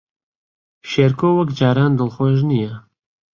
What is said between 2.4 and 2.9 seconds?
نییە.